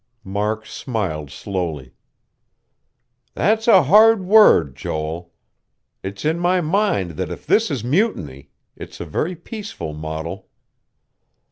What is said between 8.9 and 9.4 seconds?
a very